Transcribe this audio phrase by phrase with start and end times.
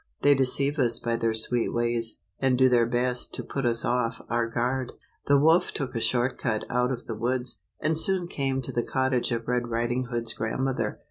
[0.23, 4.19] They deceive us by their sweet ways, and do their best to put us off
[4.31, 4.93] our guard.
[5.27, 8.81] The wolf took a short cut out of the woods, and soon came to the
[8.81, 10.99] cottage of Red Riding Hoods grandmother.